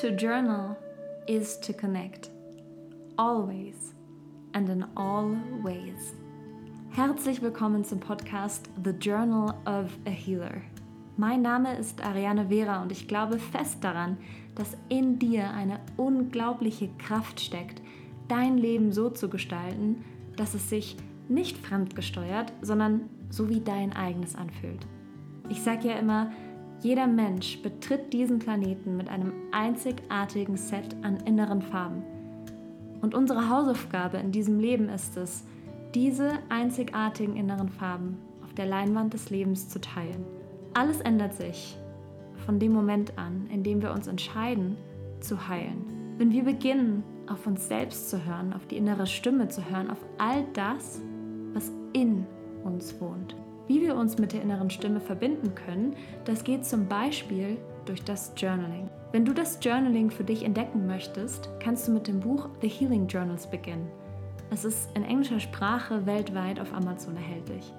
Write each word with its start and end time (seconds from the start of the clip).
To 0.00 0.10
journal 0.10 0.78
is 1.26 1.60
to 1.60 1.74
connect. 1.74 2.30
Always 3.18 3.92
and 4.54 4.66
in 4.70 4.86
all 4.96 5.36
ways. 5.62 6.14
Herzlich 6.88 7.42
willkommen 7.42 7.84
zum 7.84 8.00
Podcast 8.00 8.70
The 8.82 8.92
Journal 8.92 9.54
of 9.66 9.90
a 10.06 10.10
Healer. 10.10 10.62
Mein 11.18 11.42
Name 11.42 11.76
ist 11.76 12.02
Ariane 12.02 12.48
Vera 12.48 12.80
und 12.80 12.92
ich 12.92 13.08
glaube 13.08 13.38
fest 13.38 13.84
daran, 13.84 14.16
dass 14.54 14.74
in 14.88 15.18
dir 15.18 15.50
eine 15.50 15.80
unglaubliche 15.98 16.88
Kraft 16.96 17.38
steckt, 17.38 17.82
dein 18.26 18.56
Leben 18.56 18.92
so 18.92 19.10
zu 19.10 19.28
gestalten, 19.28 20.02
dass 20.34 20.54
es 20.54 20.70
sich 20.70 20.96
nicht 21.28 21.58
fremdgesteuert, 21.58 22.54
sondern 22.62 23.10
so 23.28 23.50
wie 23.50 23.60
dein 23.60 23.92
eigenes 23.92 24.34
anfühlt. 24.34 24.86
Ich 25.50 25.60
sage 25.60 25.88
ja 25.88 25.98
immer, 25.98 26.32
jeder 26.80 27.06
Mensch 27.06 27.60
betritt 27.62 28.12
diesen 28.12 28.38
Planeten 28.38 28.96
mit 28.96 29.08
einem 29.08 29.32
einzigartigen 29.52 30.56
Set 30.56 30.96
an 31.02 31.18
inneren 31.26 31.60
Farben. 31.60 32.02
Und 33.02 33.14
unsere 33.14 33.48
Hausaufgabe 33.48 34.18
in 34.18 34.32
diesem 34.32 34.58
Leben 34.58 34.88
ist 34.88 35.16
es, 35.16 35.44
diese 35.94 36.32
einzigartigen 36.48 37.36
inneren 37.36 37.68
Farben 37.68 38.16
auf 38.42 38.54
der 38.54 38.66
Leinwand 38.66 39.12
des 39.12 39.30
Lebens 39.30 39.68
zu 39.68 39.80
teilen. 39.80 40.24
Alles 40.74 41.00
ändert 41.00 41.34
sich 41.34 41.76
von 42.46 42.58
dem 42.58 42.72
Moment 42.72 43.18
an, 43.18 43.46
in 43.52 43.62
dem 43.62 43.82
wir 43.82 43.92
uns 43.92 44.06
entscheiden, 44.06 44.76
zu 45.20 45.48
heilen. 45.48 45.84
Wenn 46.16 46.32
wir 46.32 46.44
beginnen, 46.44 47.02
auf 47.28 47.46
uns 47.46 47.68
selbst 47.68 48.10
zu 48.10 48.24
hören, 48.24 48.52
auf 48.52 48.66
die 48.66 48.76
innere 48.76 49.06
Stimme 49.06 49.48
zu 49.48 49.68
hören, 49.70 49.90
auf 49.90 50.04
all 50.18 50.44
das, 50.52 51.00
was 51.52 51.72
in 51.92 52.26
uns 52.64 53.00
wohnt. 53.00 53.34
Wie 53.70 53.80
wir 53.82 53.94
uns 53.94 54.18
mit 54.18 54.32
der 54.32 54.42
inneren 54.42 54.68
Stimme 54.68 54.98
verbinden 54.98 55.54
können, 55.54 55.94
das 56.24 56.42
geht 56.42 56.64
zum 56.64 56.88
Beispiel 56.88 57.56
durch 57.84 58.02
das 58.02 58.32
Journaling. 58.36 58.90
Wenn 59.12 59.24
du 59.24 59.32
das 59.32 59.60
Journaling 59.62 60.10
für 60.10 60.24
dich 60.24 60.42
entdecken 60.42 60.88
möchtest, 60.88 61.48
kannst 61.60 61.86
du 61.86 61.92
mit 61.92 62.08
dem 62.08 62.18
Buch 62.18 62.48
The 62.62 62.68
Healing 62.68 63.06
Journals 63.06 63.46
beginnen. 63.46 63.88
Es 64.50 64.64
ist 64.64 64.88
in 64.96 65.04
englischer 65.04 65.38
Sprache 65.38 66.04
weltweit 66.04 66.58
auf 66.58 66.74
Amazon 66.74 67.14
erhältlich. 67.14 67.72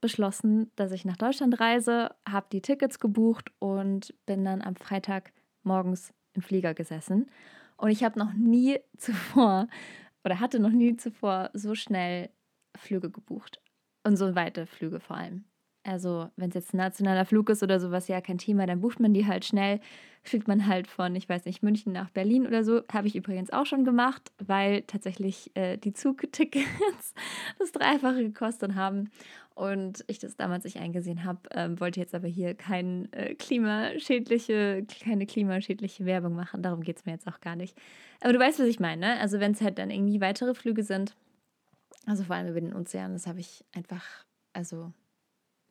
beschlossen, 0.00 0.70
dass 0.76 0.92
ich 0.92 1.04
nach 1.04 1.16
Deutschland 1.16 1.60
reise, 1.60 2.14
habe 2.26 2.46
die 2.50 2.62
Tickets 2.62 2.98
gebucht 2.98 3.52
und 3.58 4.14
bin 4.24 4.44
dann 4.44 4.62
am 4.62 4.76
Freitag 4.76 5.32
morgens 5.62 6.14
im 6.32 6.42
Flieger 6.42 6.74
gesessen. 6.74 7.30
Und 7.76 7.90
ich 7.90 8.04
habe 8.04 8.18
noch 8.18 8.32
nie 8.32 8.78
zuvor 8.96 9.68
oder 10.24 10.40
hatte 10.40 10.58
noch 10.58 10.70
nie 10.70 10.96
zuvor 10.96 11.50
so 11.52 11.74
schnell 11.74 12.30
Flüge 12.76 13.10
gebucht. 13.10 13.60
Und 14.04 14.16
so 14.16 14.34
weite 14.34 14.66
Flüge 14.66 15.00
vor 15.00 15.16
allem. 15.16 15.44
Also, 15.82 16.28
wenn 16.36 16.50
es 16.50 16.54
jetzt 16.54 16.74
ein 16.74 16.78
nationaler 16.78 17.24
Flug 17.24 17.48
ist 17.48 17.62
oder 17.62 17.80
sowas, 17.80 18.06
ja, 18.08 18.20
kein 18.20 18.36
Thema, 18.36 18.66
dann 18.66 18.80
bucht 18.80 19.00
man 19.00 19.14
die 19.14 19.26
halt 19.26 19.46
schnell. 19.46 19.80
Fliegt 20.22 20.46
man 20.46 20.66
halt 20.66 20.86
von, 20.86 21.16
ich 21.16 21.26
weiß 21.26 21.46
nicht, 21.46 21.62
München 21.62 21.92
nach 21.92 22.10
Berlin 22.10 22.46
oder 22.46 22.64
so. 22.64 22.82
Habe 22.92 23.06
ich 23.06 23.16
übrigens 23.16 23.50
auch 23.50 23.64
schon 23.64 23.86
gemacht, 23.86 24.30
weil 24.38 24.82
tatsächlich 24.82 25.50
äh, 25.54 25.78
die 25.78 25.94
Zugtickets 25.94 27.14
das 27.58 27.72
Dreifache 27.72 28.22
gekostet 28.22 28.74
haben. 28.74 29.10
Und 29.54 30.04
ich 30.06 30.18
das 30.18 30.36
damals 30.36 30.64
nicht 30.64 30.78
eingesehen 30.78 31.24
habe, 31.24 31.40
ähm, 31.52 31.80
wollte 31.80 32.00
jetzt 32.00 32.14
aber 32.14 32.28
hier 32.28 32.54
kein, 32.54 33.10
äh, 33.12 33.34
klimaschädliche, 33.34 34.86
keine 35.02 35.26
klimaschädliche 35.26 36.04
Werbung 36.04 36.34
machen. 36.34 36.62
Darum 36.62 36.82
geht 36.82 36.98
es 36.98 37.06
mir 37.06 37.12
jetzt 37.12 37.26
auch 37.26 37.40
gar 37.40 37.56
nicht. 37.56 37.76
Aber 38.20 38.34
du 38.34 38.38
weißt, 38.38 38.58
was 38.58 38.66
ich 38.66 38.80
meine, 38.80 39.00
ne? 39.00 39.20
Also, 39.20 39.40
wenn 39.40 39.52
es 39.52 39.62
halt 39.62 39.78
dann 39.78 39.90
irgendwie 39.90 40.20
weitere 40.20 40.54
Flüge 40.54 40.82
sind, 40.82 41.16
also 42.06 42.24
vor 42.24 42.36
allem 42.36 42.48
über 42.48 42.60
den 42.60 42.74
Ozean, 42.74 43.12
das 43.14 43.26
habe 43.26 43.40
ich 43.40 43.64
einfach, 43.72 44.04
also 44.52 44.92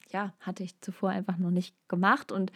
ja, 0.10 0.34
hatte 0.40 0.64
ich 0.64 0.80
zuvor 0.82 1.10
einfach 1.10 1.38
noch 1.38 1.52
nicht 1.52 1.76
gemacht. 1.88 2.32
Und 2.32 2.52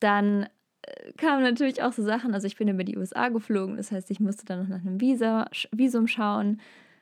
dann 0.00 0.48
äh, 0.82 1.12
kamen 1.16 1.42
natürlich 1.42 1.82
auch 1.82 1.92
so 1.92 2.02
Sachen, 2.02 2.34
also 2.34 2.46
ich 2.46 2.56
bin 2.56 2.68
über 2.68 2.84
die 2.84 2.96
USA 2.96 3.28
geflogen, 3.28 3.76
das 3.76 3.92
heißt, 3.92 4.10
ich 4.10 4.20
musste 4.20 4.44
dann 4.44 4.60
noch 4.60 4.68
nach 4.68 4.80
einem 4.80 5.00
Visa, 5.00 5.46
Visum 5.72 6.06
schauen, 6.06 6.60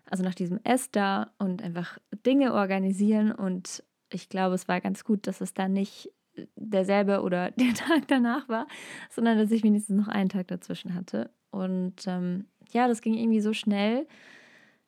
also 0.08 0.22
nach 0.22 0.34
diesem 0.34 0.60
ESTA 0.64 1.30
und 1.38 1.62
einfach 1.62 1.98
Dinge 2.24 2.54
organisieren. 2.54 3.32
Und 3.32 3.82
ich 4.10 4.28
glaube, 4.28 4.54
es 4.54 4.68
war 4.68 4.80
ganz 4.80 5.04
gut, 5.04 5.26
dass 5.26 5.40
es 5.40 5.54
dann 5.54 5.72
nicht 5.72 6.10
derselbe 6.56 7.22
oder 7.22 7.50
der 7.56 7.74
Tag 7.74 8.08
danach 8.08 8.48
war, 8.48 8.66
sondern 9.10 9.38
dass 9.38 9.50
ich 9.50 9.62
wenigstens 9.62 9.96
noch 9.96 10.08
einen 10.08 10.28
Tag 10.28 10.48
dazwischen 10.48 10.94
hatte. 10.94 11.30
Und 11.50 12.06
ähm, 12.06 12.46
ja, 12.72 12.88
das 12.88 13.00
ging 13.00 13.14
irgendwie 13.14 13.40
so 13.40 13.52
schnell. 13.52 14.06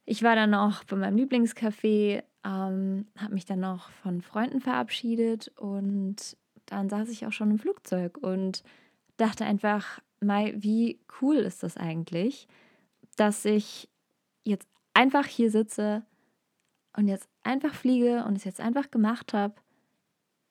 Ich 0.04 0.22
war 0.22 0.36
dann 0.36 0.54
auch 0.54 0.84
bei 0.84 0.96
meinem 0.96 1.16
Lieblingscafé 1.16 2.22
ähm, 2.48 3.06
habe 3.18 3.34
mich 3.34 3.44
dann 3.44 3.60
noch 3.60 3.90
von 3.90 4.22
Freunden 4.22 4.60
verabschiedet 4.60 5.48
und 5.58 6.36
dann 6.66 6.88
saß 6.88 7.10
ich 7.10 7.26
auch 7.26 7.32
schon 7.32 7.50
im 7.50 7.58
Flugzeug 7.58 8.18
und 8.18 8.62
dachte 9.18 9.44
einfach, 9.44 10.00
Mai, 10.20 10.54
wie 10.56 10.98
cool 11.20 11.36
ist 11.36 11.62
das 11.62 11.76
eigentlich, 11.76 12.48
dass 13.16 13.44
ich 13.44 13.88
jetzt 14.44 14.68
einfach 14.94 15.26
hier 15.26 15.50
sitze 15.50 16.04
und 16.96 17.06
jetzt 17.06 17.28
einfach 17.42 17.74
fliege 17.74 18.24
und 18.24 18.36
es 18.36 18.44
jetzt 18.44 18.60
einfach 18.60 18.90
gemacht 18.90 19.34
habe 19.34 19.54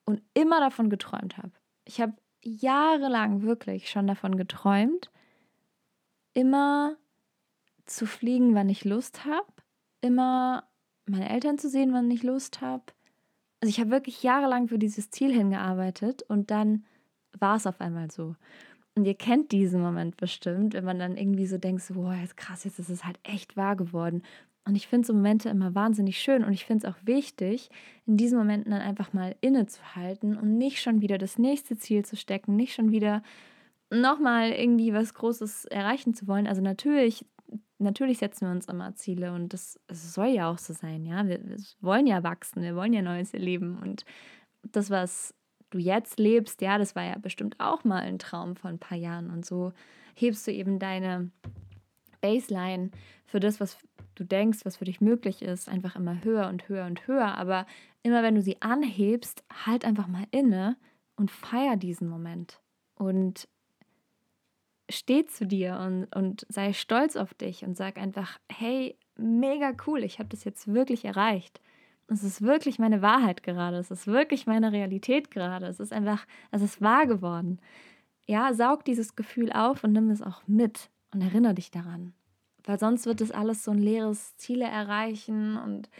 und 0.04 0.22
immer 0.34 0.60
davon 0.60 0.90
geträumt 0.90 1.36
habe. 1.36 1.52
Ich 1.84 2.00
habe 2.00 2.14
jahrelang 2.42 3.42
wirklich 3.42 3.90
schon 3.90 4.06
davon 4.06 4.36
geträumt, 4.36 5.10
immer 6.32 6.96
zu 7.86 8.06
fliegen, 8.06 8.54
wann 8.54 8.68
ich 8.68 8.84
Lust 8.84 9.24
habe, 9.24 9.52
immer 10.00 10.68
meine 11.08 11.28
Eltern 11.28 11.58
zu 11.58 11.68
sehen, 11.68 11.92
wann 11.92 12.10
ich 12.10 12.22
Lust 12.22 12.60
habe. 12.60 12.84
Also 13.60 13.70
ich 13.70 13.80
habe 13.80 13.90
wirklich 13.90 14.22
jahrelang 14.22 14.68
für 14.68 14.78
dieses 14.78 15.10
Ziel 15.10 15.32
hingearbeitet 15.32 16.22
und 16.28 16.50
dann 16.50 16.84
war 17.38 17.56
es 17.56 17.66
auf 17.66 17.80
einmal 17.80 18.10
so. 18.10 18.36
Und 18.94 19.04
ihr 19.04 19.14
kennt 19.14 19.52
diesen 19.52 19.80
Moment 19.80 20.16
bestimmt, 20.16 20.74
wenn 20.74 20.84
man 20.84 20.98
dann 20.98 21.16
irgendwie 21.16 21.46
so 21.46 21.58
denkt, 21.58 21.82
so, 21.82 21.94
boah, 21.94 22.14
jetzt 22.14 22.36
krass, 22.36 22.64
jetzt 22.64 22.78
ist 22.78 22.88
es 22.88 23.04
halt 23.04 23.18
echt 23.22 23.56
wahr 23.56 23.76
geworden. 23.76 24.22
Und 24.64 24.74
ich 24.74 24.86
finde 24.86 25.06
so 25.06 25.14
Momente 25.14 25.48
immer 25.48 25.74
wahnsinnig 25.74 26.18
schön 26.18 26.44
und 26.44 26.52
ich 26.52 26.66
finde 26.66 26.86
es 26.86 26.92
auch 26.92 26.98
wichtig, 27.04 27.70
in 28.06 28.16
diesen 28.16 28.36
Momenten 28.38 28.70
dann 28.70 28.82
einfach 28.82 29.12
mal 29.12 29.34
innezuhalten 29.40 30.36
und 30.36 30.58
nicht 30.58 30.82
schon 30.82 31.00
wieder 31.00 31.16
das 31.16 31.38
nächste 31.38 31.78
Ziel 31.78 32.04
zu 32.04 32.16
stecken, 32.16 32.54
nicht 32.54 32.74
schon 32.74 32.90
wieder 32.90 33.22
nochmal 33.90 34.50
irgendwie 34.50 34.92
was 34.92 35.14
Großes 35.14 35.64
erreichen 35.66 36.12
zu 36.12 36.26
wollen. 36.26 36.46
Also 36.46 36.60
natürlich 36.60 37.24
natürlich 37.78 38.18
setzen 38.18 38.46
wir 38.46 38.52
uns 38.52 38.66
immer 38.66 38.94
Ziele 38.94 39.32
und 39.32 39.52
das, 39.52 39.78
das 39.86 40.14
soll 40.14 40.28
ja 40.28 40.50
auch 40.50 40.58
so 40.58 40.72
sein, 40.72 41.04
ja. 41.04 41.26
Wir, 41.26 41.44
wir, 41.44 41.56
wollen 41.80 42.06
ja 42.06 42.22
wachsen, 42.22 42.62
wir 42.62 42.74
wollen 42.76 42.92
ja 42.92 43.02
Neues 43.02 43.34
erleben 43.34 43.78
und 43.78 44.04
das, 44.62 44.90
was 44.90 45.34
du 45.70 45.78
jetzt 45.78 46.18
lebst, 46.18 46.60
ja, 46.62 46.78
das 46.78 46.96
war 46.96 47.04
ja 47.04 47.18
bestimmt 47.18 47.56
auch 47.58 47.84
mal 47.84 48.02
ein 48.02 48.18
Traum 48.18 48.56
von 48.56 48.74
ein 48.74 48.78
paar 48.78 48.98
Jahren 48.98 49.30
und 49.30 49.44
so 49.44 49.72
hebst 50.14 50.46
du 50.46 50.52
eben 50.52 50.78
deine 50.78 51.30
Baseline 52.20 52.90
für 53.26 53.40
das, 53.40 53.60
was 53.60 53.78
du 54.14 54.24
denkst, 54.24 54.60
was 54.64 54.76
für 54.76 54.84
dich 54.84 55.00
möglich 55.00 55.42
ist, 55.42 55.68
einfach 55.68 55.96
immer 55.96 56.24
höher 56.24 56.48
und 56.48 56.68
höher 56.68 56.86
und 56.86 57.06
höher. 57.06 57.36
Aber 57.36 57.66
immer 58.02 58.22
wenn 58.22 58.34
du 58.34 58.42
sie 58.42 58.60
anhebst, 58.60 59.44
halt 59.64 59.84
einfach 59.84 60.08
mal 60.08 60.26
inne 60.30 60.76
und 61.16 61.30
feier 61.30 61.76
diesen 61.76 62.08
Moment. 62.08 62.60
Und 62.94 63.48
steh 64.88 65.26
zu 65.26 65.46
dir 65.46 65.78
und, 65.78 66.14
und 66.14 66.46
sei 66.48 66.72
stolz 66.72 67.16
auf 67.16 67.34
dich 67.34 67.64
und 67.64 67.76
sag 67.76 67.98
einfach, 67.98 68.38
hey, 68.50 68.96
mega 69.16 69.72
cool, 69.86 70.02
ich 70.02 70.18
habe 70.18 70.28
das 70.28 70.44
jetzt 70.44 70.72
wirklich 70.72 71.04
erreicht. 71.04 71.60
Es 72.08 72.24
ist 72.24 72.40
wirklich 72.40 72.78
meine 72.78 73.02
Wahrheit 73.02 73.42
gerade, 73.42 73.76
es 73.76 73.90
ist 73.90 74.06
wirklich 74.06 74.46
meine 74.46 74.72
Realität 74.72 75.30
gerade, 75.30 75.66
es 75.66 75.78
ist 75.78 75.92
einfach, 75.92 76.26
es 76.50 76.62
ist 76.62 76.80
wahr 76.80 77.06
geworden. 77.06 77.60
Ja, 78.26 78.54
saug 78.54 78.84
dieses 78.84 79.14
Gefühl 79.14 79.52
auf 79.52 79.84
und 79.84 79.92
nimm 79.92 80.10
es 80.10 80.22
auch 80.22 80.42
mit 80.46 80.90
und 81.12 81.22
erinnere 81.22 81.54
dich 81.54 81.70
daran. 81.70 82.14
Weil 82.64 82.78
sonst 82.78 83.06
wird 83.06 83.20
es 83.20 83.30
alles 83.30 83.64
so 83.64 83.70
ein 83.70 83.78
leeres 83.78 84.36
Ziele 84.36 84.64
erreichen 84.64 85.56
und 85.58 85.90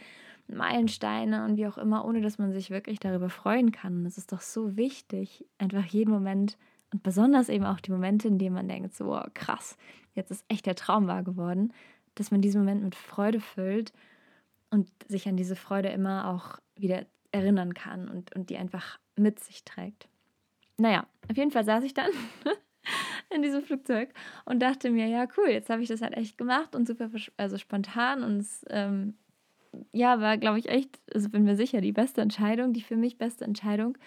Meilensteine 0.47 1.45
und 1.45 1.57
wie 1.57 1.67
auch 1.67 1.77
immer, 1.77 2.05
ohne 2.05 2.21
dass 2.21 2.39
man 2.39 2.51
sich 2.51 2.69
wirklich 2.71 2.99
darüber 2.99 3.29
freuen 3.29 3.71
kann. 3.71 4.05
Es 4.05 4.17
ist 4.17 4.31
doch 4.31 4.41
so 4.41 4.75
wichtig, 4.75 5.45
einfach 5.59 5.85
jeden 5.85 6.11
Moment 6.11 6.57
und 6.91 7.03
besonders 7.03 7.49
eben 7.49 7.65
auch 7.65 7.79
die 7.79 7.91
Momente, 7.91 8.27
in 8.27 8.37
denen 8.37 8.55
man 8.55 8.67
denkt, 8.67 8.95
so 8.95 9.07
wow, 9.07 9.25
krass, 9.33 9.77
jetzt 10.13 10.31
ist 10.31 10.45
echt 10.47 10.65
der 10.65 10.75
Traum 10.75 11.07
wahr 11.07 11.23
geworden, 11.23 11.73
dass 12.15 12.31
man 12.31 12.41
diesen 12.41 12.61
Moment 12.61 12.83
mit 12.83 12.95
Freude 12.95 13.39
füllt 13.39 13.93
und 14.71 14.89
sich 15.07 15.27
an 15.27 15.37
diese 15.37 15.55
Freude 15.55 15.89
immer 15.89 16.29
auch 16.29 16.59
wieder 16.75 17.05
erinnern 17.31 17.73
kann 17.73 18.09
und, 18.09 18.35
und 18.35 18.49
die 18.49 18.57
einfach 18.57 18.99
mit 19.15 19.39
sich 19.39 19.63
trägt. 19.63 20.07
Naja, 20.77 21.05
auf 21.29 21.37
jeden 21.37 21.51
Fall 21.51 21.65
saß 21.65 21.83
ich 21.83 21.93
dann 21.93 22.09
in 23.29 23.41
diesem 23.41 23.61
Flugzeug 23.61 24.09
und 24.45 24.59
dachte 24.59 24.89
mir, 24.89 25.07
ja, 25.07 25.27
cool, 25.37 25.49
jetzt 25.49 25.69
habe 25.69 25.81
ich 25.81 25.89
das 25.89 26.01
halt 26.01 26.15
echt 26.15 26.37
gemacht 26.37 26.75
und 26.75 26.87
super 26.87 27.09
also 27.37 27.57
spontan 27.57 28.23
und 28.23 28.37
es 28.37 28.65
ähm, 28.69 29.15
ja, 29.91 30.19
war, 30.19 30.37
glaube 30.37 30.59
ich, 30.59 30.69
echt, 30.69 30.99
also 31.13 31.29
bin 31.29 31.43
mir 31.43 31.55
sicher, 31.55 31.81
die 31.81 31.91
beste 31.91 32.21
Entscheidung, 32.21 32.73
die 32.73 32.81
für 32.81 32.95
mich 32.95 33.17
beste 33.17 33.45
Entscheidung. 33.45 33.97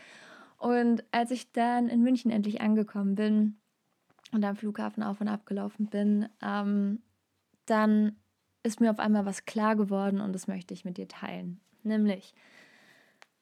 Und 0.63 1.03
als 1.11 1.33
ich 1.33 1.51
dann 1.51 1.89
in 1.89 2.05
München 2.05 2.31
endlich 2.31 2.61
angekommen 2.61 3.17
bin 3.17 3.59
und 4.31 4.45
am 4.45 4.55
Flughafen 4.55 5.03
auf 5.03 5.21
und 5.21 5.27
ab 5.27 5.45
gelaufen 5.45 5.87
bin, 5.87 6.29
ähm, 6.41 7.03
dann 7.67 8.15
ist 8.63 8.81
mir 8.81 8.93
auf 8.93 9.01
einmal 9.01 9.27
was 9.27 9.45
klar 9.45 9.75
geworden 9.75 10.21
und 10.21 10.33
das 10.33 10.47
möchte 10.47 10.73
ich 10.73 10.85
mit 10.85 10.99
dir 10.99 11.09
teilen. 11.09 11.61
Nämlich, 11.83 12.33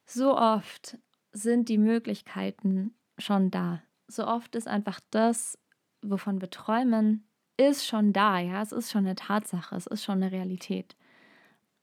so 0.07 0.35
oft 0.35 0.97
sind 1.33 1.69
die 1.69 1.77
Möglichkeiten 1.77 2.95
schon 3.19 3.51
da. 3.51 3.83
So 4.07 4.27
oft 4.27 4.57
ist 4.57 4.67
einfach 4.67 4.99
das, 5.11 5.59
wovon 6.01 6.41
wir 6.41 6.49
träumen, 6.49 7.29
ist 7.59 7.87
schon 7.87 8.15
da, 8.15 8.39
ja, 8.39 8.63
es 8.63 8.73
ist 8.73 8.91
schon 8.91 9.05
eine 9.05 9.15
Tatsache, 9.15 9.77
es 9.77 9.87
ist 9.87 10.05
schon 10.05 10.23
eine 10.23 10.33
Realität. 10.33 10.97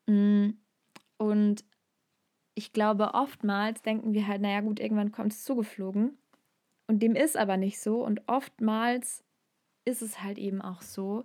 Mm, 0.07 0.53
und 1.17 1.63
ich 2.57 2.73
glaube, 2.73 3.13
oftmals 3.13 3.83
denken 3.83 4.13
wir 4.13 4.25
halt, 4.25 4.41
naja 4.41 4.61
gut, 4.61 4.79
irgendwann 4.79 5.11
kommt 5.11 5.31
es 5.31 5.43
zugeflogen. 5.43 6.17
Und 6.87 7.03
dem 7.03 7.15
ist 7.15 7.37
aber 7.37 7.55
nicht 7.55 7.79
so. 7.79 8.03
Und 8.03 8.21
oftmals 8.25 9.23
ist 9.85 10.01
es 10.01 10.23
halt 10.23 10.39
eben 10.39 10.63
auch 10.63 10.81
so, 10.81 11.23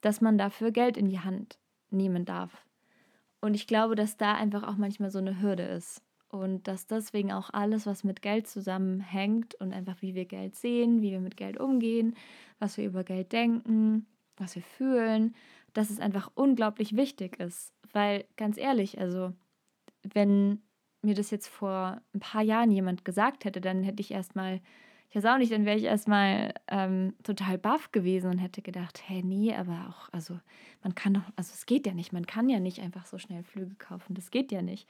dass 0.00 0.20
man 0.20 0.38
dafür 0.38 0.70
Geld 0.70 0.96
in 0.96 1.08
die 1.08 1.18
Hand 1.18 1.58
nehmen 1.90 2.24
darf. 2.24 2.64
Und 3.40 3.54
ich 3.54 3.66
glaube, 3.66 3.96
dass 3.96 4.16
da 4.16 4.34
einfach 4.34 4.62
auch 4.62 4.76
manchmal 4.76 5.10
so 5.10 5.18
eine 5.18 5.42
Hürde 5.42 5.64
ist. 5.64 6.02
Und 6.28 6.68
dass 6.68 6.86
deswegen 6.86 7.32
auch 7.32 7.50
alles, 7.50 7.84
was 7.86 8.04
mit 8.04 8.22
Geld 8.22 8.46
zusammenhängt 8.46 9.56
und 9.56 9.72
einfach 9.72 10.00
wie 10.02 10.14
wir 10.14 10.26
Geld 10.26 10.54
sehen, 10.54 11.02
wie 11.02 11.10
wir 11.10 11.20
mit 11.20 11.36
Geld 11.36 11.58
umgehen, 11.58 12.14
was 12.60 12.76
wir 12.76 12.84
über 12.84 13.02
Geld 13.02 13.32
denken, 13.32 14.06
was 14.36 14.54
wir 14.54 14.62
fühlen, 14.62 15.34
dass 15.72 15.90
es 15.90 15.98
einfach 15.98 16.30
unglaublich 16.36 16.94
wichtig 16.94 17.40
ist. 17.40 17.72
Weil 17.92 18.24
ganz 18.36 18.56
ehrlich, 18.56 19.00
also 19.00 19.32
wenn 20.02 20.62
mir 21.02 21.14
das 21.14 21.30
jetzt 21.30 21.48
vor 21.48 22.00
ein 22.14 22.20
paar 22.20 22.42
Jahren 22.42 22.70
jemand 22.70 23.04
gesagt 23.04 23.44
hätte, 23.44 23.60
dann 23.60 23.82
hätte 23.82 24.00
ich 24.00 24.10
erstmal, 24.10 24.60
ich 25.08 25.16
weiß 25.16 25.26
auch 25.26 25.38
nicht, 25.38 25.52
dann 25.52 25.64
wäre 25.64 25.78
ich 25.78 25.84
erstmal 25.84 26.52
ähm, 26.68 27.14
total 27.22 27.58
baff 27.58 27.90
gewesen 27.92 28.30
und 28.30 28.38
hätte 28.38 28.62
gedacht, 28.62 29.02
hey, 29.06 29.22
nee, 29.22 29.54
aber 29.54 29.88
auch, 29.88 30.08
also 30.12 30.38
man 30.82 30.94
kann 30.94 31.14
doch, 31.14 31.24
also 31.36 31.52
es 31.54 31.66
geht 31.66 31.86
ja 31.86 31.94
nicht, 31.94 32.12
man 32.12 32.26
kann 32.26 32.48
ja 32.48 32.60
nicht 32.60 32.80
einfach 32.80 33.06
so 33.06 33.18
schnell 33.18 33.42
Flüge 33.42 33.74
kaufen, 33.76 34.14
das 34.14 34.30
geht 34.30 34.52
ja 34.52 34.62
nicht. 34.62 34.88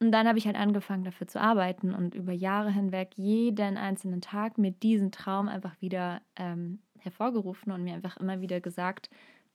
Und 0.00 0.12
dann 0.12 0.26
habe 0.26 0.38
ich 0.38 0.46
halt 0.46 0.56
angefangen 0.56 1.04
dafür 1.04 1.28
zu 1.28 1.40
arbeiten 1.40 1.94
und 1.94 2.14
über 2.14 2.32
Jahre 2.32 2.70
hinweg 2.70 3.12
jeden 3.16 3.76
einzelnen 3.76 4.20
Tag 4.20 4.58
mir 4.58 4.72
diesen 4.72 5.12
Traum 5.12 5.48
einfach 5.48 5.80
wieder 5.80 6.20
ähm, 6.36 6.80
hervorgerufen 6.98 7.70
und 7.70 7.84
mir 7.84 7.94
einfach 7.94 8.16
immer 8.16 8.40
wieder 8.40 8.60
gesagt, 8.60 9.08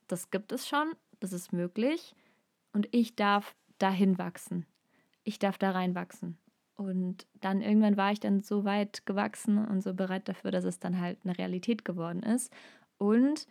das 0.08 0.30
gibt 0.30 0.50
es 0.52 0.66
schon, 0.66 0.92
das 1.20 1.32
ist 1.32 1.52
möglich 1.52 2.14
und 2.72 2.88
ich 2.92 3.16
darf 3.16 3.54
dahin 3.78 4.18
wachsen 4.18 4.66
ich 5.30 5.38
darf 5.38 5.58
da 5.58 5.70
reinwachsen. 5.70 6.36
Und 6.76 7.26
dann 7.40 7.60
irgendwann 7.60 7.96
war 7.96 8.12
ich 8.12 8.20
dann 8.20 8.40
so 8.40 8.64
weit 8.64 9.04
gewachsen 9.06 9.58
und 9.66 9.82
so 9.82 9.94
bereit 9.94 10.28
dafür, 10.28 10.50
dass 10.50 10.64
es 10.64 10.78
dann 10.78 11.00
halt 11.00 11.18
eine 11.24 11.36
Realität 11.36 11.84
geworden 11.84 12.22
ist. 12.22 12.52
Und 12.98 13.46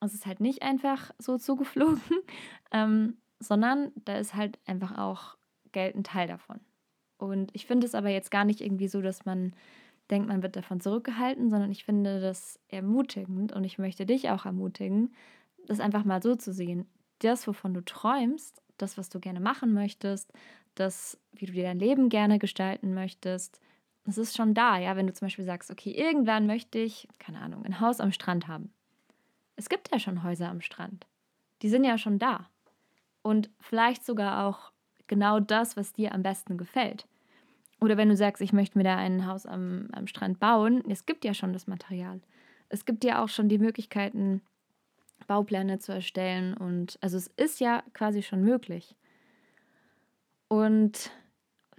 es 0.00 0.14
ist 0.14 0.26
halt 0.26 0.40
nicht 0.40 0.62
einfach 0.62 1.12
so 1.18 1.38
zugeflogen, 1.38 2.00
ähm, 2.72 3.16
sondern 3.38 3.92
da 4.04 4.16
ist 4.16 4.34
halt 4.34 4.58
einfach 4.66 4.98
auch 4.98 5.36
Geld 5.72 5.94
ein 5.96 6.04
Teil 6.04 6.28
davon. 6.28 6.60
Und 7.18 7.50
ich 7.54 7.66
finde 7.66 7.86
es 7.86 7.94
aber 7.94 8.10
jetzt 8.10 8.30
gar 8.30 8.44
nicht 8.44 8.60
irgendwie 8.60 8.88
so, 8.88 9.00
dass 9.00 9.24
man 9.24 9.54
denkt, 10.10 10.28
man 10.28 10.42
wird 10.42 10.56
davon 10.56 10.80
zurückgehalten, 10.80 11.50
sondern 11.50 11.70
ich 11.70 11.84
finde 11.84 12.20
das 12.20 12.60
ermutigend 12.68 13.52
und 13.52 13.64
ich 13.64 13.78
möchte 13.78 14.04
dich 14.04 14.28
auch 14.30 14.44
ermutigen, 14.44 15.14
das 15.66 15.80
einfach 15.80 16.04
mal 16.04 16.22
so 16.22 16.34
zu 16.34 16.52
sehen. 16.52 16.86
Das, 17.20 17.46
wovon 17.46 17.72
du 17.72 17.82
träumst, 17.82 18.62
das, 18.76 18.98
was 18.98 19.08
du 19.08 19.20
gerne 19.20 19.40
machen 19.40 19.72
möchtest, 19.72 20.32
das, 20.74 21.18
wie 21.32 21.46
du 21.46 21.52
dir 21.52 21.64
dein 21.64 21.78
Leben 21.78 22.08
gerne 22.08 22.38
gestalten 22.38 22.94
möchtest, 22.94 23.60
das 24.04 24.18
ist 24.18 24.36
schon 24.36 24.54
da, 24.54 24.78
ja, 24.78 24.96
wenn 24.96 25.06
du 25.06 25.12
zum 25.12 25.26
Beispiel 25.26 25.44
sagst, 25.44 25.70
okay, 25.70 25.90
irgendwann 25.90 26.46
möchte 26.46 26.78
ich, 26.78 27.06
keine 27.18 27.40
Ahnung, 27.40 27.64
ein 27.64 27.80
Haus 27.80 28.00
am 28.00 28.12
Strand 28.12 28.48
haben. 28.48 28.72
Es 29.54 29.68
gibt 29.68 29.92
ja 29.92 29.98
schon 29.98 30.24
Häuser 30.24 30.48
am 30.48 30.60
Strand. 30.60 31.06
Die 31.62 31.68
sind 31.68 31.84
ja 31.84 31.98
schon 31.98 32.18
da. 32.18 32.48
Und 33.22 33.50
vielleicht 33.60 34.04
sogar 34.04 34.46
auch 34.46 34.72
genau 35.06 35.38
das, 35.38 35.76
was 35.76 35.92
dir 35.92 36.12
am 36.12 36.22
besten 36.22 36.58
gefällt. 36.58 37.06
Oder 37.80 37.96
wenn 37.96 38.08
du 38.08 38.16
sagst, 38.16 38.42
ich 38.42 38.52
möchte 38.52 38.78
mir 38.78 38.84
da 38.84 38.96
ein 38.96 39.26
Haus 39.26 39.46
am, 39.46 39.88
am 39.92 40.06
Strand 40.06 40.40
bauen, 40.40 40.82
es 40.88 41.06
gibt 41.06 41.24
ja 41.24 41.34
schon 41.34 41.52
das 41.52 41.66
Material. 41.66 42.20
Es 42.68 42.84
gibt 42.84 43.04
ja 43.04 43.22
auch 43.22 43.28
schon 43.28 43.48
die 43.48 43.58
Möglichkeiten, 43.58 44.40
Baupläne 45.26 45.78
zu 45.78 45.92
erstellen. 45.92 46.54
Und 46.54 46.98
also 47.00 47.16
es 47.16 47.28
ist 47.28 47.60
ja 47.60 47.82
quasi 47.92 48.22
schon 48.22 48.42
möglich. 48.42 48.96
Und 50.52 51.10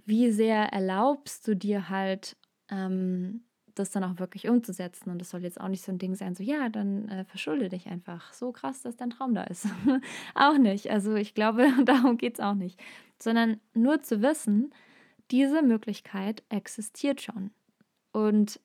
wie 0.04 0.32
sehr 0.32 0.72
erlaubst 0.72 1.46
du 1.46 1.54
dir 1.54 1.90
halt, 1.90 2.36
ähm, 2.68 3.44
das 3.76 3.92
dann 3.92 4.02
auch 4.02 4.18
wirklich 4.18 4.48
umzusetzen? 4.48 5.10
Und 5.10 5.20
das 5.20 5.30
soll 5.30 5.44
jetzt 5.44 5.60
auch 5.60 5.68
nicht 5.68 5.84
so 5.84 5.92
ein 5.92 5.98
Ding 5.98 6.16
sein, 6.16 6.34
so 6.34 6.42
ja, 6.42 6.68
dann 6.70 7.08
äh, 7.08 7.24
verschulde 7.24 7.68
dich 7.68 7.86
einfach. 7.86 8.32
So 8.32 8.50
krass, 8.50 8.82
dass 8.82 8.96
dein 8.96 9.10
Traum 9.10 9.32
da 9.32 9.44
ist. 9.44 9.68
auch 10.34 10.58
nicht. 10.58 10.90
Also 10.90 11.14
ich 11.14 11.34
glaube, 11.34 11.68
darum 11.84 12.16
geht 12.16 12.34
es 12.34 12.40
auch 12.40 12.54
nicht. 12.54 12.82
Sondern 13.22 13.60
nur 13.74 14.02
zu 14.02 14.22
wissen, 14.22 14.74
diese 15.30 15.62
Möglichkeit 15.62 16.42
existiert 16.48 17.22
schon. 17.22 17.52
Und 18.10 18.58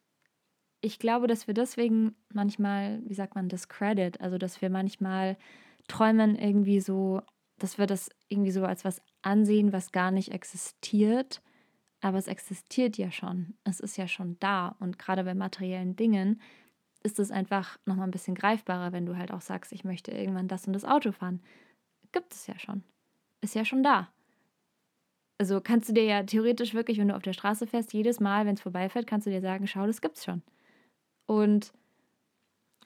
ich 0.81 0.97
glaube, 0.97 1.27
dass 1.27 1.45
wir 1.45 1.53
deswegen 1.53 2.15
manchmal, 2.33 2.99
wie 3.05 3.13
sagt 3.13 3.35
man, 3.35 3.47
discredit, 3.47 4.19
also 4.21 4.39
dass 4.39 4.59
wir 4.59 4.71
manchmal 4.71 5.37
träumen 5.87 6.35
irgendwie 6.35 6.79
so, 6.79 7.21
dass 7.59 7.77
wir 7.77 7.87
das 7.87 8.09
irgendwie 8.27 8.51
so 8.51 8.65
als 8.65 8.85
was 8.85 9.01
ansehen, 9.21 9.73
was 9.73 9.91
gar 9.91 10.11
nicht 10.11 10.31
existiert. 10.31 11.41
Aber 12.01 12.17
es 12.17 12.27
existiert 12.27 12.97
ja 12.97 13.11
schon. 13.11 13.55
Es 13.63 13.79
ist 13.79 13.97
ja 13.97 14.07
schon 14.07 14.37
da. 14.39 14.75
Und 14.79 14.97
gerade 14.99 15.23
bei 15.23 15.33
materiellen 15.33 15.95
Dingen 15.95 16.41
ist 17.03 17.19
es 17.19 17.31
einfach 17.31 17.77
nochmal 17.85 18.07
ein 18.07 18.11
bisschen 18.11 18.35
greifbarer, 18.35 18.91
wenn 18.91 19.05
du 19.05 19.17
halt 19.17 19.31
auch 19.31 19.41
sagst, 19.41 19.71
ich 19.71 19.83
möchte 19.83 20.11
irgendwann 20.11 20.47
das 20.47 20.67
und 20.67 20.73
das 20.73 20.85
Auto 20.85 21.11
fahren. 21.11 21.41
Gibt 22.11 22.33
es 22.33 22.47
ja 22.47 22.57
schon. 22.57 22.83
Ist 23.41 23.55
ja 23.55 23.65
schon 23.65 23.83
da. 23.83 24.09
Also 25.37 25.61
kannst 25.61 25.87
du 25.87 25.93
dir 25.93 26.03
ja 26.03 26.23
theoretisch 26.23 26.73
wirklich, 26.73 26.97
wenn 26.97 27.07
du 27.07 27.15
auf 27.15 27.21
der 27.21 27.33
Straße 27.33 27.65
fährst, 27.67 27.93
jedes 27.93 28.19
Mal, 28.19 28.45
wenn 28.45 28.55
es 28.55 28.61
vorbeifährt, 28.61 29.07
kannst 29.07 29.25
du 29.25 29.31
dir 29.31 29.41
sagen, 29.41 29.67
schau, 29.67 29.85
das 29.85 30.01
gibt's 30.01 30.25
schon. 30.25 30.41
Und 31.25 31.71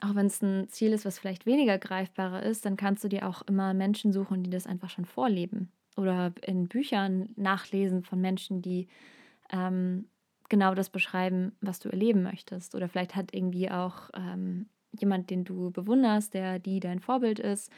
auch 0.04 0.16
wenn 0.16 0.26
es 0.26 0.42
ein 0.42 0.68
Ziel 0.70 0.92
ist, 0.92 1.06
was 1.06 1.20
vielleicht 1.20 1.46
weniger 1.46 1.78
greifbarer 1.78 2.44
ist, 2.44 2.66
dann 2.66 2.78
kannst 2.78 3.04
du 3.04 3.08
dir 3.08 3.28
auch 3.28 3.42
immer 3.44 3.74
Menschen 3.74 4.12
suchen, 4.12 4.44
die 4.44 4.50
das 4.50 4.68
einfach 4.68 4.90
schon 4.90 5.06
vorleben. 5.06 5.72
Oder 5.96 6.34
in 6.42 6.68
Büchern 6.68 7.30
nachlesen 7.36 8.04
von 8.04 8.20
Menschen, 8.20 8.62
die 8.62 8.88
ähm, 9.52 10.06
genau 10.50 10.76
das 10.76 10.90
beschreiben, 10.90 11.54
was 11.62 11.80
du 11.80 11.90
erleben 11.90 12.24
möchtest. 12.24 12.76
Oder 12.76 12.90
vielleicht 12.90 13.16
hat 13.16 13.34
irgendwie 13.34 13.72
auch 13.72 14.10
ähm, 14.14 14.68
jemand, 14.92 15.30
den 15.30 15.46
du 15.46 15.72
bewunderst, 15.72 16.34
der 16.34 16.60
die 16.60 16.80
dein 16.80 17.00
Vorbild 17.00 17.40
ist, 17.40 17.72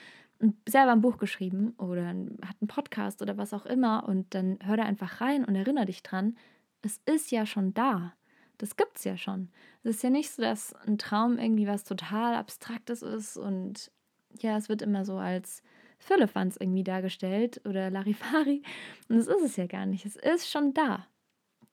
selber 0.68 0.92
ein 0.92 1.02
Buch 1.02 1.18
geschrieben 1.18 1.74
oder 1.78 2.08
hat 2.08 2.58
einen 2.60 2.68
Podcast 2.68 3.22
oder 3.22 3.38
was 3.38 3.54
auch 3.54 3.66
immer. 3.66 4.08
Und 4.08 4.34
dann 4.34 4.58
hör 4.64 4.78
da 4.78 4.84
einfach 4.84 5.22
rein 5.22 5.46
und 5.46 5.56
erinnere 5.56 5.86
dich 5.86 6.02
dran, 6.02 6.36
es 6.82 7.02
ist 7.06 7.32
ja 7.32 7.46
schon 7.46 7.74
da. 7.74 8.14
Das 8.58 8.76
gibt 8.76 8.98
es 8.98 9.04
ja 9.04 9.18
schon. 9.18 9.50
Es 9.84 9.98
ist 9.98 10.04
ja 10.04 10.10
nicht 10.10 10.32
so, 10.32 10.42
dass 10.42 10.74
ein 10.74 10.98
Traum 10.98 11.38
irgendwie 11.38 11.68
was 11.68 11.84
total 11.84 12.36
Abstraktes 12.36 13.02
ist 13.02 13.38
und 13.38 13.92
ja, 14.40 14.58
es 14.58 14.70
wird 14.70 14.82
immer 14.82 15.06
so 15.06 15.18
als 15.18 15.64
Firlefanz 16.00 16.58
irgendwie 16.60 16.84
dargestellt 16.84 17.62
oder 17.66 17.90
Larifari. 17.92 18.64
Und 19.10 19.18
das 19.18 19.28
ist 19.28 19.44
es 19.44 19.56
ja 19.56 19.68
gar 19.68 19.86
nicht. 19.86 20.06
Es 20.06 20.16
ist 20.16 20.50
schon 20.50 20.74
da. 20.74 21.08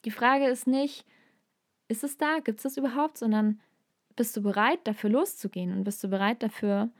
Die 0.05 0.11
Frage 0.11 0.47
ist 0.47 0.67
nicht, 0.67 1.05
ist 1.89 2.05
es 2.05 2.17
da, 2.17 2.39
gibt 2.41 2.59
es 2.59 2.62
das 2.65 2.77
überhaupt, 2.77 3.19
sondern 3.19 3.61
bist 4.17 4.37
du 4.37 4.43
bereit, 4.43 4.81
dafür 4.85 5.11
loszugehen 5.11 5.73
und 5.73 5.85
bist 5.85 6.03
du 6.03 6.09
bereit 6.09 6.43
dafür, 6.43 6.91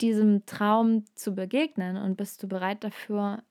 diesem 0.00 0.44
Traum 0.46 1.04
zu 1.14 1.34
begegnen 1.34 1.96
und 1.96 2.16
bist 2.16 2.42
du 2.42 2.48
bereit 2.48 2.82
dafür, 2.82 3.42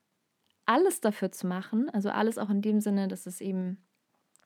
alles 0.66 1.00
dafür 1.00 1.30
zu 1.32 1.46
machen, 1.46 1.88
also 1.90 2.10
alles 2.10 2.38
auch 2.38 2.50
in 2.50 2.62
dem 2.62 2.80
Sinne, 2.80 3.08
dass 3.08 3.26
es 3.26 3.40
eben 3.40 3.78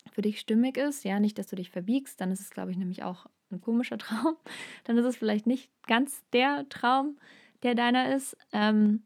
für 0.08 0.22
dich 0.22 0.40
stimmig 0.40 0.76
ist, 0.76 1.04
ja, 1.04 1.20
nicht, 1.20 1.38
dass 1.38 1.46
du 1.48 1.56
dich 1.56 1.70
verbiegst, 1.70 2.20
dann 2.20 2.30
ist 2.30 2.40
es, 2.40 2.50
glaube 2.50 2.70
ich, 2.70 2.76
nämlich 2.76 3.02
auch 3.02 3.26
ein 3.50 3.60
komischer 3.60 3.98
Traum, 3.98 4.36
dann 4.84 4.98
ist 4.98 5.04
es 5.04 5.16
vielleicht 5.16 5.46
nicht 5.46 5.70
ganz 5.86 6.22
der 6.32 6.68
Traum, 6.68 7.18
der 7.62 7.74
deiner 7.74 8.14
ist. 8.14 8.36
Ähm, 8.52 9.02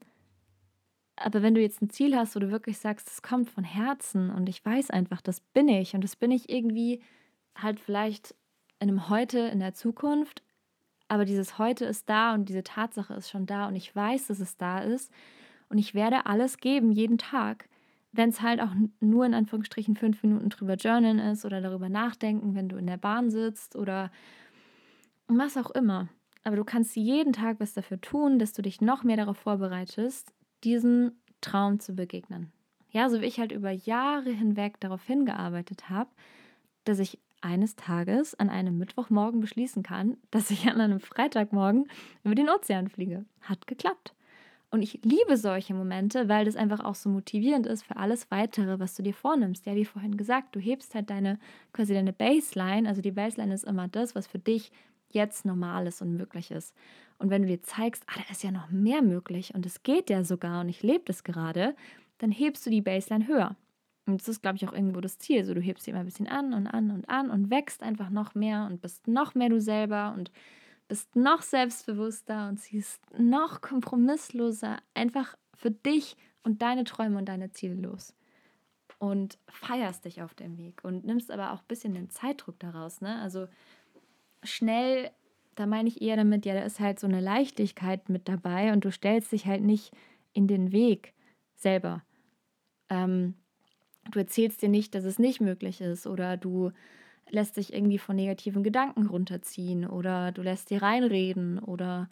aber 1.17 1.43
wenn 1.43 1.55
du 1.55 1.61
jetzt 1.61 1.83
ein 1.83 1.91
Ziel 1.91 2.17
hast, 2.17 2.35
wo 2.35 2.41
du 2.41 2.51
wirklich 2.51 2.79
sagst, 2.79 3.09
es 3.09 3.23
kommt 3.23 3.51
von 3.51 3.65
Herzen 3.65 4.31
und 4.31 4.49
ich 4.49 4.65
weiß 4.65 4.91
einfach, 4.91 5.21
das 5.21 5.41
bin 5.41 5.69
ich 5.69 5.95
und 5.95 6.03
das 6.03 6.17
bin 6.17 6.31
ich 6.31 6.49
irgendwie 6.49 7.01
halt 7.55 7.79
vielleicht 7.81 8.35
in 8.81 8.89
einem 8.89 9.09
Heute, 9.09 9.39
in 9.39 9.61
der 9.61 9.75
Zukunft, 9.75 10.43
aber 11.09 11.25
dieses 11.25 11.59
Heute 11.59 11.85
ist 11.85 12.09
da 12.09 12.35
und 12.35 12.49
diese 12.49 12.63
Tatsache 12.63 13.15
ist 13.15 13.31
schon 13.31 13.47
da 13.47 13.69
und 13.69 13.77
ich 13.77 13.95
weiß, 13.95 14.29
dass 14.29 14.41
es 14.41 14.57
da 14.57 14.81
ist 14.81 15.13
und 15.69 15.79
ich 15.79 15.95
werde 15.95 16.27
alles 16.27 16.57
geben, 16.57 16.91
jeden 16.91 17.19
Tag. 17.19 17.69
Wenn 18.13 18.29
es 18.29 18.43
halt 18.43 18.61
auch 18.61 18.73
nur 19.01 19.25
in 19.25 19.35
Anführungsstrichen 19.35 19.97
fünf 19.97 20.23
Minuten 20.23 20.51
drüber 20.51 20.75
journalen 20.75 21.19
ist 21.19 21.45
oder 21.45 21.61
darüber 21.61 21.89
nachdenken, 21.89 22.55
wenn 22.55 22.69
du 22.69 22.77
in 22.77 22.87
der 22.87 22.99
Bahn 22.99 23.31
sitzt 23.31 23.75
oder 23.75 24.11
was 25.29 25.57
auch 25.57 25.71
immer. 25.71 26.09
Aber 26.45 26.57
du 26.57 26.65
kannst 26.65 26.97
jeden 26.97 27.33
Tag 27.33 27.61
was 27.61 27.73
dafür 27.73 28.01
tun, 28.01 28.39
dass 28.39 28.53
du 28.53 28.63
dich 28.63 28.81
noch 28.81 29.05
mehr 29.05 29.17
darauf 29.17 29.39
vorbereitest, 29.39 30.33
diesem 30.65 31.13
Traum 31.41 31.81
zu 31.81 31.95
begegnen. 31.95 32.53
Ja, 32.91 33.09
so 33.09 33.21
wie 33.21 33.27
ich 33.27 33.39
halt 33.39 33.53
über 33.53 33.71
Jahre 33.71 34.31
hinweg 34.31 34.79
darauf 34.81 35.05
hingearbeitet 35.07 35.89
habe, 35.89 36.11
dass 36.85 36.99
ich 36.99 37.19
eines 37.41 37.75
Tages 37.77 38.35
an 38.35 38.51
einem 38.51 38.79
Mittwochmorgen 38.79 39.41
beschließen 39.41 39.83
kann, 39.83 40.17
dass 40.31 40.51
ich 40.51 40.69
an 40.69 40.81
einem 40.81 41.01
Freitagmorgen 41.01 41.89
über 42.23 42.35
den 42.35 42.49
Ozean 42.49 42.89
fliege. 42.89 43.25
Hat 43.41 43.67
geklappt. 43.67 44.15
Und 44.73 44.81
ich 44.81 45.01
liebe 45.03 45.37
solche 45.37 45.75
Momente, 45.75 46.31
weil 46.31 46.47
das 46.47 46.57
einfach 46.57 46.81
auch 46.81 46.95
so 46.95 47.11
motivierend 47.11 47.67
ist 47.67 47.83
für 47.85 47.97
alles 47.99 48.31
weitere, 48.31 48.81
was 48.81 48.95
du 48.95 49.03
dir 49.03 49.13
vornimmst. 49.13 49.67
Ja, 49.67 49.75
wie 49.77 49.85
vorhin 49.85 50.17
gesagt, 50.17 50.57
du 50.57 50.61
hebst 50.61 50.95
halt 50.95 51.11
deine 51.11 51.39
quasi 51.75 51.93
deine 51.93 52.15
Baseline, 52.15 52.89
also 52.89 53.03
die 53.03 53.11
Baseline 53.11 53.53
ist 53.53 53.65
immer 53.65 53.87
das, 53.89 54.15
was 54.15 54.27
für 54.27 54.39
dich 54.39 54.73
jetzt 55.11 55.45
normal 55.45 55.87
ist 55.87 56.01
und 56.01 56.17
möglich 56.17 56.51
ist. 56.51 56.75
Und 57.19 57.29
wenn 57.29 57.43
du 57.43 57.49
dir 57.49 57.61
zeigst, 57.61 58.03
ah, 58.07 58.15
da 58.17 58.33
ist 58.33 58.43
ja 58.43 58.51
noch 58.51 58.71
mehr 58.71 59.03
möglich 59.03 59.55
und 59.55 59.67
es 59.67 59.83
geht 59.83 60.09
ja 60.09 60.25
sogar 60.25 60.63
und 60.63 60.71
ich 60.71 60.83
lebe 60.83 61.05
das 61.05 61.23
gerade, 61.23 61.77
dann 62.17 62.31
hebst 62.31 62.65
du 62.65 62.71
die 62.71 62.81
Baseline 62.81 63.27
höher. 63.27 63.55
Und 64.07 64.23
das 64.23 64.29
ist, 64.29 64.41
glaube 64.41 64.57
ich, 64.57 64.67
auch 64.67 64.73
irgendwo 64.73 65.03
das 65.03 65.19
Ziel. 65.19 65.45
So, 65.45 65.53
du 65.53 65.61
hebst 65.61 65.85
sie 65.85 65.91
immer 65.91 66.01
ein 66.01 66.07
bisschen 66.07 66.29
an 66.29 66.55
und 66.55 66.67
an 66.67 66.91
und 66.91 67.11
an 67.11 67.31
und 67.31 67.51
wächst 67.51 67.83
einfach 67.83 68.09
noch 68.09 68.35
mehr 68.35 68.67
und 68.71 68.81
bist 68.81 69.07
noch 69.07 69.35
mehr 69.35 69.51
du 69.51 69.61
selber 69.61 70.15
und 70.17 70.33
bist 70.93 71.17
noch 71.17 71.41
selbstbewusster 71.41 72.51
und 72.51 72.59
ziehst 72.59 73.01
noch 73.19 73.63
kompromissloser 73.63 74.77
einfach 74.93 75.39
für 75.55 75.71
dich 75.71 76.19
und 76.43 76.61
deine 76.61 76.85
Träume 76.85 77.17
und 77.17 77.31
deine 77.31 77.51
Ziele 77.51 77.77
los. 77.77 78.15
Und 78.99 79.39
feierst 79.49 80.05
dich 80.05 80.21
auf 80.21 80.35
dem 80.35 80.59
Weg 80.59 80.85
und 80.85 81.07
nimmst 81.07 81.31
aber 81.31 81.53
auch 81.53 81.61
ein 81.61 81.67
bisschen 81.67 81.95
den 81.95 82.11
Zeitdruck 82.11 82.61
daraus. 82.61 83.01
Ne? 83.01 83.19
Also 83.23 83.49
schnell, 84.43 85.11
da 85.55 85.65
meine 85.65 85.89
ich 85.89 86.03
eher 86.03 86.17
damit, 86.17 86.45
ja, 86.45 86.53
da 86.53 86.61
ist 86.61 86.79
halt 86.79 87.01
so 87.01 87.07
eine 87.07 87.23
Leichtigkeit 87.23 88.11
mit 88.11 88.29
dabei 88.29 88.75
und 88.75 88.85
du 88.85 88.93
stellst 88.93 89.33
dich 89.33 89.47
halt 89.47 89.63
nicht 89.63 89.95
in 90.35 90.47
den 90.47 90.73
Weg 90.73 91.15
selber. 91.55 92.03
Ähm, 92.91 93.37
du 94.11 94.19
erzählst 94.19 94.61
dir 94.61 94.69
nicht, 94.69 94.95
dass 94.95 95.05
es 95.05 95.19
nicht 95.19 95.41
möglich 95.41 95.81
ist 95.81 96.07
oder 96.07 96.37
du 96.37 96.71
lässt 97.31 97.57
dich 97.57 97.73
irgendwie 97.73 97.99
von 97.99 98.17
negativen 98.17 98.63
Gedanken 98.63 99.07
runterziehen 99.07 99.87
oder 99.87 100.33
du 100.33 100.43
lässt 100.43 100.71
dir 100.71 100.83
reinreden 100.83 101.59
oder 101.59 102.09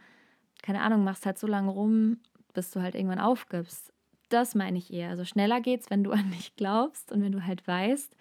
keine 0.63 0.83
Ahnung, 0.83 1.05
machst 1.05 1.27
halt 1.27 1.39
so 1.39 1.47
lange 1.47 1.71
rum, 1.71 2.19
bis 2.53 2.71
du 2.71 2.83
halt 2.83 2.95
irgendwann 2.95 3.21
aufgibst. 3.21 3.93
Das 4.29 4.55
meine 4.55 4.79
ich 4.79 4.93
eher. 4.93 5.11
Also 5.11 5.25
schneller 5.25 5.61
geht's, 5.61 5.91
wenn 5.91 6.05
du 6.05 6.13
an 6.13 6.31
dich 6.31 6.55
glaubst 6.57 7.13
und 7.13 7.23
wenn 7.23 7.33
du 7.33 7.45
halt 7.45 7.67
weißt, 7.67 8.17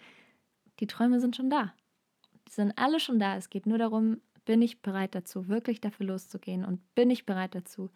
die 0.80 0.86
Träume 0.86 1.20
sind 1.20 1.36
schon 1.36 1.50
da. 1.50 1.72
Die 2.48 2.52
sind 2.52 2.72
alle 2.76 3.00
schon 3.00 3.18
da. 3.18 3.36
Es 3.36 3.50
geht 3.50 3.66
nur 3.66 3.78
darum, 3.78 4.20
bin 4.44 4.62
ich 4.62 4.82
bereit 4.82 5.14
dazu, 5.14 5.48
wirklich 5.48 5.80
dafür 5.80 6.06
loszugehen 6.06 6.64
und 6.64 6.94
bin 6.94 7.10
ich 7.10 7.26
bereit 7.26 7.54
dazu, 7.54 7.90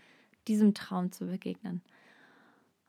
diesem 0.46 0.74
Traum 0.74 1.10
zu 1.10 1.26
begegnen. 1.26 1.82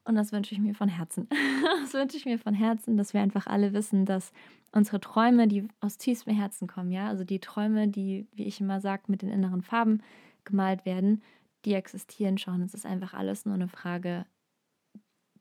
Und 0.06 0.16
das 0.16 0.32
wünsche 0.32 0.54
ich 0.54 0.62
mir 0.62 0.76
von 0.76 0.88
Herzen. 0.88 1.28
das 1.82 1.94
wünsche 1.94 2.18
ich 2.18 2.26
mir 2.26 2.40
von 2.40 2.54
Herzen, 2.54 2.96
dass 2.96 3.14
wir 3.14 3.22
einfach 3.22 3.48
alle 3.48 3.74
wissen, 3.74 4.06
dass 4.06 4.32
unsere 4.72 5.00
Träume, 5.00 5.48
die 5.48 5.68
aus 5.82 5.98
tiefstem 5.98 6.36
Herzen 6.36 6.68
kommen, 6.68 6.92
ja, 6.92 7.08
also 7.08 7.24
die 7.24 7.40
Träume, 7.40 7.88
die, 7.88 8.28
wie 8.34 8.46
ich 8.46 8.62
immer 8.62 8.82
sage, 8.82 9.04
mit 9.08 9.22
den 9.22 9.30
inneren 9.30 9.62
Farben 9.62 10.02
gemalt 10.44 10.86
werden, 10.86 11.24
die 11.66 11.74
existieren 11.74 12.38
schon. 12.38 12.62
Es 12.62 12.74
ist 12.74 12.86
einfach 12.86 13.14
alles 13.14 13.46
nur 13.46 13.56
eine 13.56 13.68
Frage 13.68 14.26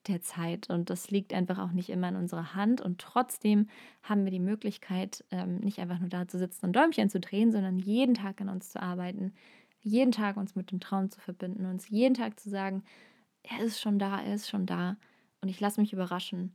der 0.09 0.23
Zeit. 0.23 0.71
Und 0.71 0.91
das 0.91 1.11
liegt 1.11 1.33
einfach 1.33 1.59
auch 1.59 1.73
nicht 1.73 1.91
immer 1.91 2.09
in 2.09 2.17
unserer 2.17 2.55
Hand. 2.55 2.81
Und 2.81 3.01
trotzdem 3.01 3.69
haben 4.03 4.25
wir 4.25 4.31
die 4.31 4.41
Möglichkeit, 4.41 5.25
ähm, 5.31 5.59
nicht 5.59 5.79
einfach 5.79 5.99
nur 5.99 6.09
da 6.09 6.29
zu 6.29 6.39
sitzen 6.39 6.67
und 6.67 6.77
Däumchen 6.77 7.11
zu 7.11 7.21
drehen, 7.21 7.53
sondern 7.53 7.79
jeden 7.79 8.15
Tag 8.15 8.41
an 8.41 8.49
uns 8.49 8.71
zu 8.71 8.81
arbeiten, 8.81 9.33
jeden 9.81 10.13
Tag 10.13 10.37
uns 10.37 10.55
mit 10.55 10.71
dem 10.71 10.81
Traum 10.81 11.11
zu 11.11 11.21
verbinden, 11.21 11.67
uns 11.67 11.89
jeden 11.89 12.15
Tag 12.15 12.41
zu 12.41 12.49
sagen, 12.49 12.83
er 13.45 13.61
ist 13.61 13.81
schon 13.81 13.99
da, 13.99 14.21
er 14.21 14.35
ist 14.35 14.49
schon 14.49 14.67
da. 14.67 14.97
Und 15.41 15.49
ich 15.49 15.61
lasse 15.61 15.81
mich 15.81 15.93
überraschen 15.93 16.53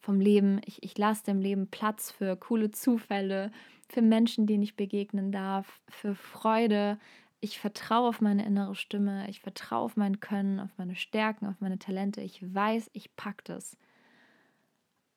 vom 0.00 0.20
Leben. 0.20 0.60
Ich, 0.66 0.82
ich 0.82 0.98
lasse 0.98 1.24
dem 1.24 1.40
Leben 1.40 1.68
Platz 1.70 2.10
für 2.10 2.36
coole 2.36 2.70
Zufälle, 2.70 3.50
für 3.88 4.02
Menschen, 4.02 4.46
denen 4.46 4.62
ich 4.62 4.76
begegnen 4.76 5.32
darf, 5.32 5.80
für 5.88 6.14
Freude, 6.14 6.98
ich 7.44 7.58
vertraue 7.58 8.08
auf 8.08 8.22
meine 8.22 8.44
innere 8.46 8.74
Stimme, 8.74 9.28
ich 9.28 9.40
vertraue 9.40 9.84
auf 9.84 9.98
mein 9.98 10.18
Können, 10.18 10.60
auf 10.60 10.70
meine 10.78 10.96
Stärken, 10.96 11.46
auf 11.46 11.60
meine 11.60 11.78
Talente. 11.78 12.22
Ich 12.22 12.42
weiß, 12.54 12.88
ich 12.94 13.14
packe 13.16 13.44
das. 13.44 13.76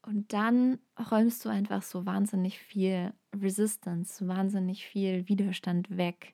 Und 0.02 0.34
dann 0.34 0.80
räumst 1.10 1.46
du 1.46 1.50
einfach 1.50 1.82
so 1.82 2.06
wahnsinnig 2.06 2.60
viel 2.60 3.14
Resistance, 3.34 4.28
wahnsinnig 4.28 4.86
viel 4.86 5.28
Widerstand 5.30 5.96
weg. 5.96 6.34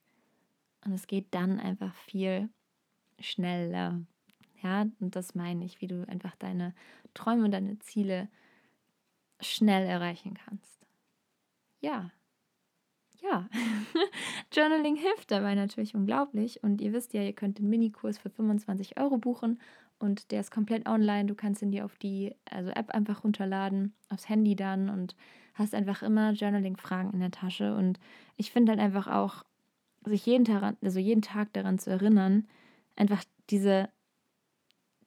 Und 0.83 0.93
es 0.93 1.05
geht 1.05 1.27
dann 1.31 1.59
einfach 1.59 1.93
viel 1.93 2.49
schneller. 3.19 4.01
Ja, 4.63 4.87
und 4.99 5.15
das 5.15 5.35
meine 5.35 5.65
ich, 5.65 5.81
wie 5.81 5.87
du 5.87 6.07
einfach 6.07 6.35
deine 6.37 6.73
Träume 7.13 7.45
und 7.45 7.51
deine 7.51 7.77
Ziele 7.79 8.29
schnell 9.41 9.85
erreichen 9.85 10.33
kannst. 10.33 10.87
Ja, 11.81 12.11
ja, 13.23 13.47
Journaling 14.53 14.97
hilft 14.97 15.31
dabei 15.31 15.55
natürlich 15.55 15.95
unglaublich. 15.95 16.61
Und 16.61 16.81
ihr 16.81 16.91
wisst 16.93 17.13
ja, 17.13 17.21
ihr 17.23 17.33
könnt 17.33 17.57
den 17.57 17.69
Minikurs 17.69 18.17
für 18.17 18.29
25 18.29 18.99
Euro 18.99 19.17
buchen 19.17 19.59
und 19.97 20.31
der 20.31 20.41
ist 20.41 20.51
komplett 20.51 20.87
online. 20.87 21.25
Du 21.25 21.35
kannst 21.35 21.61
ihn 21.61 21.71
dir 21.71 21.85
auf 21.85 21.97
die 21.97 22.35
also 22.49 22.69
App 22.71 22.89
einfach 22.89 23.23
runterladen, 23.23 23.95
aufs 24.09 24.27
Handy 24.27 24.55
dann 24.55 24.89
und 24.89 25.15
hast 25.53 25.73
einfach 25.73 26.03
immer 26.03 26.31
Journaling-Fragen 26.33 27.11
in 27.13 27.19
der 27.21 27.31
Tasche. 27.31 27.75
Und 27.75 27.99
ich 28.35 28.51
finde 28.51 28.71
halt 28.73 28.81
einfach 28.81 29.07
auch, 29.07 29.43
sich 30.05 30.25
jeden 30.25 30.43
Tag, 30.43 30.75
also 30.81 30.99
jeden 30.99 31.21
Tag 31.21 31.53
daran 31.53 31.79
zu 31.79 31.89
erinnern, 31.89 32.45
einfach 32.97 33.23
diese, 33.49 33.87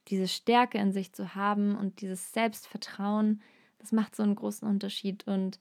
diese 0.08 0.28
Stärke 0.28 0.78
in 0.78 0.92
sich 0.92 1.12
zu 1.12 1.34
haben 1.34 1.76
und 1.76 2.00
dieses 2.00 2.32
Selbstvertrauen, 2.32 3.42
das 3.78 3.92
macht 3.92 4.16
so 4.16 4.22
einen 4.22 4.36
großen 4.36 4.68
Unterschied. 4.68 5.26
Und 5.26 5.58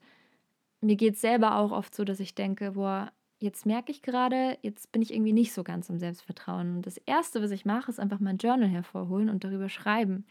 mir 0.80 0.96
geht 0.96 1.14
es 1.14 1.20
selber 1.20 1.56
auch 1.56 1.72
oft 1.72 1.94
so, 1.94 2.04
dass 2.04 2.20
ich 2.20 2.34
denke, 2.34 2.72
boah, 2.72 3.12
jetzt 3.38 3.66
merke 3.66 3.92
ich 3.92 4.02
gerade, 4.02 4.58
jetzt 4.62 4.92
bin 4.92 5.02
ich 5.02 5.12
irgendwie 5.12 5.32
nicht 5.32 5.52
so 5.52 5.64
ganz 5.64 5.90
im 5.90 5.98
Selbstvertrauen. 5.98 6.76
Und 6.76 6.86
das 6.86 6.96
Erste, 6.96 7.42
was 7.42 7.50
ich 7.50 7.64
mache, 7.64 7.90
ist 7.90 8.00
einfach 8.00 8.20
mein 8.20 8.38
Journal 8.38 8.68
hervorholen 8.68 9.28
und 9.28 9.44
darüber 9.44 9.68
schreiben. 9.68 10.24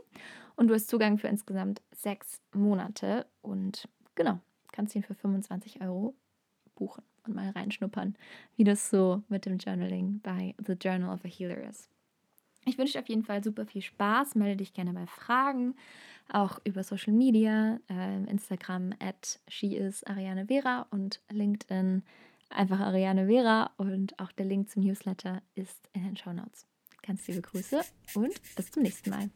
und 0.56 0.68
du 0.68 0.74
hast 0.74 0.88
Zugang 0.88 1.18
für 1.18 1.28
insgesamt 1.28 1.82
sechs 1.92 2.40
Monate 2.54 3.26
und 3.42 3.86
genau, 4.14 4.40
kannst 4.72 4.96
ihn 4.96 5.02
für 5.02 5.14
25 5.14 5.82
Euro 5.82 6.14
buchen 6.74 7.04
und 7.24 7.34
mal 7.34 7.50
reinschnuppern, 7.50 8.16
wie 8.56 8.64
das 8.64 8.88
so 8.88 9.22
mit 9.28 9.44
dem 9.44 9.58
Journaling 9.58 10.20
bei 10.22 10.54
The 10.66 10.72
Journal 10.72 11.12
of 11.12 11.22
a 11.24 11.28
Healer 11.28 11.68
ist. 11.68 11.90
Ich 12.66 12.76
wünsche 12.78 12.94
dir 12.94 13.00
auf 13.00 13.08
jeden 13.08 13.22
Fall 13.22 13.42
super 13.42 13.64
viel 13.64 13.80
Spaß. 13.80 14.34
Melde 14.34 14.56
dich 14.56 14.74
gerne 14.74 14.92
bei 14.92 15.06
Fragen, 15.06 15.76
auch 16.28 16.58
über 16.64 16.82
Social 16.82 17.12
Media, 17.12 17.78
äh, 17.88 18.24
Instagram 18.28 18.92
at 18.98 19.38
sheisarianevera 19.48 20.86
und 20.90 21.20
LinkedIn 21.30 22.02
einfach 22.50 22.80
Ariane 22.80 23.26
Vera 23.26 23.70
und 23.76 24.18
auch 24.18 24.32
der 24.32 24.46
Link 24.46 24.68
zum 24.68 24.82
Newsletter 24.82 25.42
ist 25.54 25.88
in 25.92 26.04
den 26.04 26.16
Show 26.16 26.32
Notes. 26.32 26.66
Ganz 27.02 27.26
liebe 27.28 27.40
Grüße 27.40 27.82
und 28.14 28.34
bis 28.56 28.70
zum 28.72 28.82
nächsten 28.82 29.10
Mal. 29.10 29.30